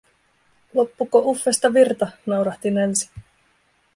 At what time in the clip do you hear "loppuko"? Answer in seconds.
0.77-1.19